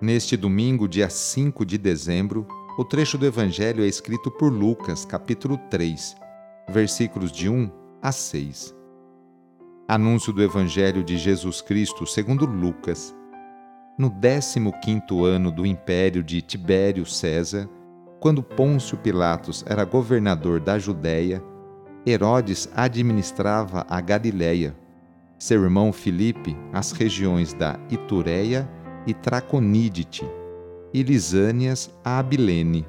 Neste 0.00 0.34
domingo, 0.34 0.88
dia 0.88 1.10
5 1.10 1.62
de 1.66 1.76
dezembro, 1.76 2.48
o 2.78 2.82
trecho 2.82 3.18
do 3.18 3.26
Evangelho 3.26 3.84
é 3.84 3.86
escrito 3.86 4.30
por 4.30 4.50
Lucas, 4.50 5.04
capítulo 5.04 5.58
3, 5.68 6.16
versículos 6.70 7.30
de 7.30 7.50
1 7.50 7.70
a 8.00 8.10
6. 8.10 8.74
Anúncio 9.86 10.32
do 10.32 10.42
Evangelho 10.42 11.04
de 11.04 11.18
Jesus 11.18 11.60
Cristo 11.60 12.06
segundo 12.06 12.46
Lucas. 12.46 13.14
No 13.98 14.10
15º 14.10 15.22
ano 15.26 15.52
do 15.52 15.66
império 15.66 16.22
de 16.22 16.40
Tibério 16.40 17.04
César, 17.04 17.68
quando 18.20 18.42
Pôncio 18.42 18.96
Pilatos 18.96 19.62
era 19.68 19.84
governador 19.84 20.60
da 20.60 20.78
Judéia, 20.78 21.44
Herodes 22.06 22.70
administrava 22.74 23.84
a 23.86 24.00
Galiléia, 24.00 24.74
seu 25.38 25.62
irmão 25.62 25.92
Filipe 25.92 26.56
as 26.72 26.90
regiões 26.92 27.52
da 27.52 27.78
Itureia 27.90 28.66
e 29.06 29.14
Traconídite, 29.14 30.28
e 30.92 31.02
Lisânias 31.02 31.90
a 32.04 32.18
Abilene. 32.18 32.86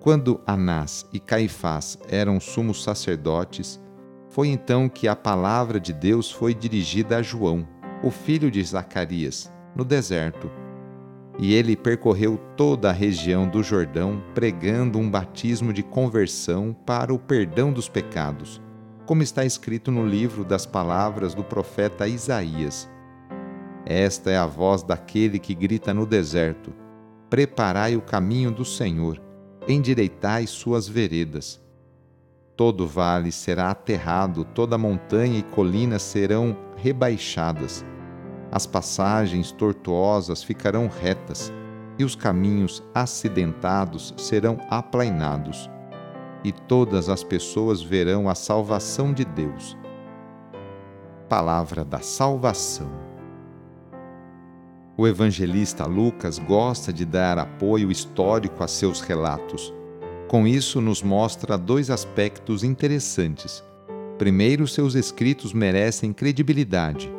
Quando 0.00 0.40
Anás 0.46 1.06
e 1.12 1.20
Caifás 1.20 1.98
eram 2.08 2.40
sumos 2.40 2.82
sacerdotes, 2.82 3.80
foi 4.28 4.48
então 4.48 4.88
que 4.88 5.06
a 5.06 5.14
palavra 5.14 5.78
de 5.78 5.92
Deus 5.92 6.30
foi 6.30 6.54
dirigida 6.54 7.18
a 7.18 7.22
João, 7.22 7.66
o 8.02 8.10
filho 8.10 8.50
de 8.50 8.62
Zacarias, 8.64 9.52
no 9.76 9.84
deserto. 9.84 10.50
E 11.38 11.54
ele 11.54 11.76
percorreu 11.76 12.38
toda 12.56 12.90
a 12.90 12.92
região 12.92 13.48
do 13.48 13.62
Jordão, 13.62 14.22
pregando 14.34 14.98
um 14.98 15.10
batismo 15.10 15.72
de 15.72 15.82
conversão 15.82 16.76
para 16.84 17.12
o 17.12 17.18
perdão 17.18 17.72
dos 17.72 17.88
pecados, 17.88 18.60
como 19.06 19.22
está 19.22 19.44
escrito 19.44 19.90
no 19.90 20.04
livro 20.04 20.44
das 20.44 20.66
palavras 20.66 21.34
do 21.34 21.44
profeta 21.44 22.06
Isaías 22.06 22.91
esta 23.84 24.30
é 24.30 24.36
a 24.36 24.46
voz 24.46 24.82
daquele 24.82 25.38
que 25.38 25.54
grita 25.54 25.92
no 25.92 26.06
deserto: 26.06 26.72
Preparai 27.28 27.96
o 27.96 28.02
caminho 28.02 28.50
do 28.50 28.64
Senhor, 28.64 29.20
endireitai 29.68 30.46
suas 30.46 30.88
veredas. 30.88 31.60
Todo 32.56 32.86
vale 32.86 33.32
será 33.32 33.70
aterrado, 33.70 34.44
toda 34.44 34.78
montanha 34.78 35.38
e 35.38 35.42
colina 35.42 35.98
serão 35.98 36.56
rebaixadas. 36.76 37.84
As 38.50 38.66
passagens 38.66 39.50
tortuosas 39.50 40.44
ficarão 40.44 40.86
retas, 40.88 41.52
e 41.98 42.04
os 42.04 42.14
caminhos 42.14 42.82
acidentados 42.94 44.14
serão 44.16 44.58
aplainados. 44.68 45.70
E 46.44 46.52
todas 46.52 47.08
as 47.08 47.24
pessoas 47.24 47.82
verão 47.82 48.28
a 48.28 48.34
salvação 48.34 49.12
de 49.12 49.24
Deus. 49.24 49.76
Palavra 51.28 51.84
da 51.84 52.00
salvação. 52.00 53.11
O 54.94 55.06
evangelista 55.06 55.86
Lucas 55.86 56.38
gosta 56.38 56.92
de 56.92 57.06
dar 57.06 57.38
apoio 57.38 57.90
histórico 57.90 58.62
a 58.62 58.68
seus 58.68 59.00
relatos. 59.00 59.72
Com 60.28 60.46
isso, 60.46 60.82
nos 60.82 61.02
mostra 61.02 61.56
dois 61.56 61.88
aspectos 61.88 62.62
interessantes. 62.62 63.64
Primeiro, 64.18 64.68
seus 64.68 64.94
escritos 64.94 65.54
merecem 65.54 66.12
credibilidade. 66.12 67.10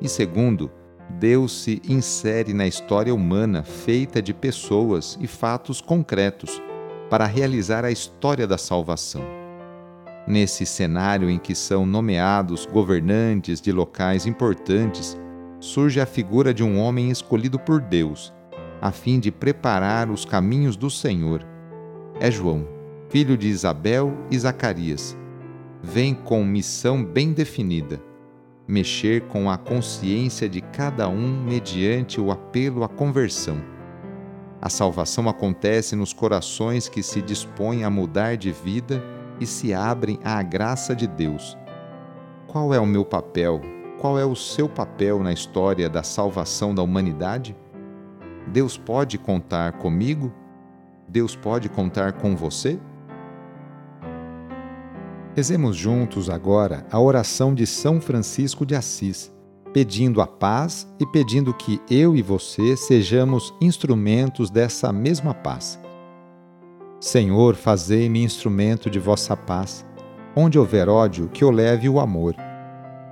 E 0.00 0.08
segundo, 0.08 0.72
Deus 1.08 1.62
se 1.62 1.80
insere 1.88 2.52
na 2.52 2.66
história 2.66 3.14
humana 3.14 3.62
feita 3.62 4.20
de 4.20 4.34
pessoas 4.34 5.16
e 5.20 5.28
fatos 5.28 5.80
concretos 5.80 6.60
para 7.08 7.26
realizar 7.26 7.84
a 7.84 7.92
história 7.92 8.44
da 8.44 8.58
salvação. 8.58 9.22
Nesse 10.26 10.66
cenário 10.66 11.30
em 11.30 11.38
que 11.38 11.54
são 11.54 11.86
nomeados 11.86 12.66
governantes 12.66 13.60
de 13.60 13.70
locais 13.70 14.26
importantes, 14.26 15.16
surge 15.64 15.98
a 15.98 16.04
figura 16.04 16.52
de 16.52 16.62
um 16.62 16.78
homem 16.78 17.10
escolhido 17.10 17.58
por 17.58 17.80
Deus, 17.80 18.34
a 18.82 18.92
fim 18.92 19.18
de 19.18 19.32
preparar 19.32 20.10
os 20.10 20.26
caminhos 20.26 20.76
do 20.76 20.90
Senhor. 20.90 21.42
É 22.20 22.30
João, 22.30 22.68
filho 23.08 23.36
de 23.36 23.48
Isabel 23.48 24.12
e 24.30 24.38
Zacarias. 24.38 25.16
Vem 25.82 26.14
com 26.14 26.44
missão 26.44 27.02
bem 27.02 27.32
definida: 27.32 27.98
mexer 28.68 29.22
com 29.22 29.50
a 29.50 29.56
consciência 29.56 30.50
de 30.50 30.60
cada 30.60 31.08
um 31.08 31.42
mediante 31.42 32.20
o 32.20 32.30
apelo 32.30 32.84
à 32.84 32.88
conversão. 32.88 33.56
A 34.60 34.68
salvação 34.68 35.30
acontece 35.30 35.96
nos 35.96 36.12
corações 36.12 36.90
que 36.90 37.02
se 37.02 37.22
dispõem 37.22 37.84
a 37.84 37.90
mudar 37.90 38.36
de 38.36 38.52
vida 38.52 39.02
e 39.40 39.46
se 39.46 39.72
abrem 39.72 40.18
à 40.22 40.42
graça 40.42 40.94
de 40.94 41.06
Deus. 41.06 41.56
Qual 42.46 42.72
é 42.74 42.78
o 42.78 42.86
meu 42.86 43.04
papel 43.04 43.62
qual 44.04 44.18
é 44.18 44.24
o 44.26 44.36
seu 44.36 44.68
papel 44.68 45.20
na 45.20 45.32
história 45.32 45.88
da 45.88 46.02
salvação 46.02 46.74
da 46.74 46.82
humanidade? 46.82 47.56
Deus 48.48 48.76
pode 48.76 49.16
contar 49.16 49.78
comigo? 49.78 50.30
Deus 51.08 51.34
pode 51.34 51.70
contar 51.70 52.12
com 52.12 52.36
você? 52.36 52.78
Rezemos 55.34 55.74
juntos 55.74 56.28
agora 56.28 56.86
a 56.92 57.00
oração 57.00 57.54
de 57.54 57.66
São 57.66 57.98
Francisco 57.98 58.66
de 58.66 58.74
Assis, 58.74 59.32
pedindo 59.72 60.20
a 60.20 60.26
paz 60.26 60.86
e 61.00 61.06
pedindo 61.06 61.54
que 61.54 61.80
eu 61.90 62.14
e 62.14 62.20
você 62.20 62.76
sejamos 62.76 63.54
instrumentos 63.58 64.50
dessa 64.50 64.92
mesma 64.92 65.32
paz. 65.32 65.80
Senhor, 67.00 67.54
fazei-me 67.54 68.22
instrumento 68.22 68.90
de 68.90 68.98
vossa 68.98 69.34
paz. 69.34 69.82
Onde 70.36 70.58
houver 70.58 70.90
ódio, 70.90 71.30
que 71.32 71.42
eu 71.42 71.50
leve 71.50 71.88
o 71.88 71.98
amor. 71.98 72.34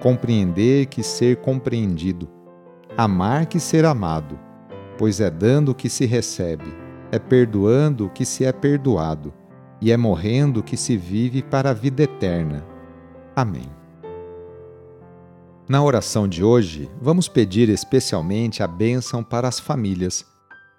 compreender 0.00 0.86
que 0.86 1.02
ser 1.02 1.36
compreendido, 1.36 2.28
amar 2.96 3.46
que 3.46 3.58
ser 3.58 3.84
amado, 3.84 4.38
pois 4.98 5.20
é 5.20 5.30
dando 5.30 5.74
que 5.74 5.88
se 5.88 6.06
recebe, 6.06 6.72
é 7.10 7.18
perdoando 7.18 8.10
que 8.10 8.24
se 8.24 8.44
é 8.44 8.52
perdoado, 8.52 9.32
e 9.80 9.92
é 9.92 9.96
morrendo 9.96 10.62
que 10.62 10.76
se 10.76 10.96
vive 10.96 11.42
para 11.42 11.70
a 11.70 11.74
vida 11.74 12.02
eterna. 12.02 12.64
Amém. 13.34 13.70
Na 15.68 15.82
oração 15.82 16.28
de 16.28 16.44
hoje, 16.44 16.88
vamos 17.00 17.28
pedir 17.28 17.68
especialmente 17.68 18.62
a 18.62 18.66
bênção 18.66 19.22
para 19.22 19.48
as 19.48 19.58
famílias. 19.58 20.24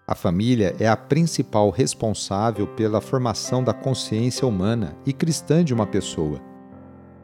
A 0.07 0.15
família 0.15 0.73
é 0.79 0.87
a 0.87 0.95
principal 0.95 1.69
responsável 1.69 2.65
pela 2.65 3.01
formação 3.01 3.61
da 3.61 3.73
consciência 3.73 4.47
humana 4.47 4.95
e 5.05 5.11
cristã 5.11 5.63
de 5.63 5.73
uma 5.73 5.85
pessoa. 5.85 6.39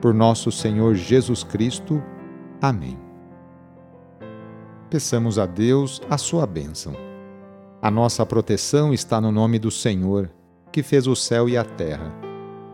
Por 0.00 0.14
nosso 0.14 0.52
Senhor 0.52 0.94
Jesus 0.94 1.42
Cristo. 1.42 2.02
Amém. 2.60 2.98
Peçamos 4.90 5.38
a 5.38 5.46
Deus 5.46 6.00
a 6.08 6.16
sua 6.16 6.46
bênção. 6.46 6.94
A 7.82 7.90
nossa 7.90 8.24
proteção 8.24 8.92
está 8.92 9.20
no 9.20 9.32
nome 9.32 9.58
do 9.58 9.70
Senhor, 9.70 10.30
que 10.72 10.82
fez 10.82 11.06
o 11.06 11.16
céu 11.16 11.48
e 11.48 11.56
a 11.56 11.64
terra. 11.64 12.12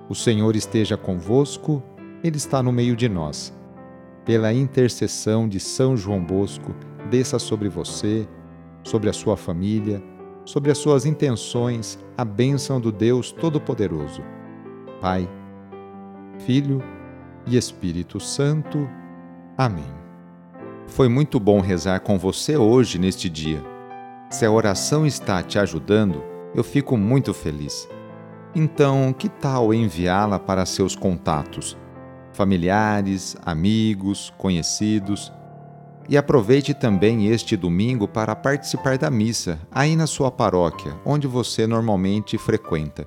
O 0.08 0.14
Senhor 0.14 0.54
esteja 0.56 0.96
convosco, 0.96 1.82
Ele 2.22 2.36
está 2.36 2.62
no 2.62 2.72
meio 2.72 2.94
de 2.94 3.08
nós 3.08 3.52
pela 4.24 4.52
intercessão 4.52 5.48
de 5.48 5.58
São 5.58 5.96
João 5.96 6.22
Bosco, 6.22 6.74
desça 7.10 7.38
sobre 7.38 7.68
você, 7.68 8.26
sobre 8.82 9.10
a 9.10 9.12
sua 9.12 9.36
família, 9.36 10.02
sobre 10.44 10.70
as 10.70 10.78
suas 10.78 11.04
intenções, 11.04 11.98
a 12.16 12.24
bênção 12.24 12.80
do 12.80 12.92
Deus 12.92 13.32
Todo-Poderoso. 13.32 14.22
Pai, 15.00 15.28
Filho 16.38 16.82
e 17.46 17.56
Espírito 17.56 18.20
Santo. 18.20 18.88
Amém. 19.56 19.92
Foi 20.86 21.08
muito 21.08 21.40
bom 21.40 21.60
rezar 21.60 22.00
com 22.00 22.18
você 22.18 22.56
hoje, 22.56 22.98
neste 22.98 23.28
dia. 23.28 23.62
Se 24.30 24.44
a 24.44 24.50
oração 24.50 25.06
está 25.06 25.42
te 25.42 25.58
ajudando, 25.58 26.22
eu 26.54 26.64
fico 26.64 26.96
muito 26.96 27.32
feliz. 27.32 27.88
Então, 28.54 29.12
que 29.12 29.28
tal 29.28 29.72
enviá-la 29.72 30.38
para 30.38 30.66
seus 30.66 30.94
contatos? 30.94 31.76
familiares, 32.32 33.36
amigos, 33.44 34.32
conhecidos. 34.36 35.32
E 36.08 36.16
aproveite 36.16 36.74
também 36.74 37.28
este 37.28 37.56
domingo 37.56 38.08
para 38.08 38.34
participar 38.34 38.98
da 38.98 39.10
missa 39.10 39.60
aí 39.70 39.94
na 39.94 40.06
sua 40.06 40.30
paróquia, 40.30 40.94
onde 41.04 41.26
você 41.26 41.66
normalmente 41.66 42.36
frequenta. 42.36 43.06